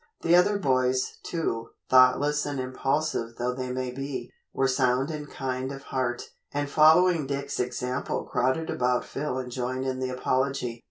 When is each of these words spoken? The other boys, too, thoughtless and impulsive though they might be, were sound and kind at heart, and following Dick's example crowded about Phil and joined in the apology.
The 0.23 0.35
other 0.35 0.57
boys, 0.57 1.19
too, 1.21 1.69
thoughtless 1.87 2.43
and 2.43 2.59
impulsive 2.59 3.35
though 3.37 3.53
they 3.53 3.71
might 3.71 3.95
be, 3.95 4.31
were 4.51 4.67
sound 4.67 5.11
and 5.11 5.29
kind 5.29 5.71
at 5.71 5.83
heart, 5.83 6.31
and 6.51 6.67
following 6.67 7.27
Dick's 7.27 7.59
example 7.59 8.23
crowded 8.23 8.71
about 8.71 9.05
Phil 9.05 9.37
and 9.37 9.51
joined 9.51 9.85
in 9.85 9.99
the 9.99 10.09
apology. 10.09 10.79